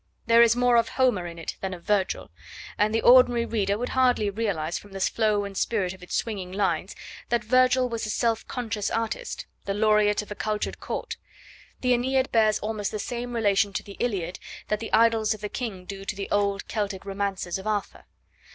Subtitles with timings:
[0.25, 2.31] There is more of Homer in it than of Virgil,
[2.75, 6.51] and the ordinary reader would hardly realise from the flow and spirit of its swinging
[6.51, 6.95] lines
[7.29, 11.17] that Virgil was a self conscious artist, the Laureate of a cultured Court.
[11.81, 15.49] The AEneid bears almost the same relation to the Iliad that the Idylls of the
[15.49, 18.05] King do to the old Celtic romances of Arthur.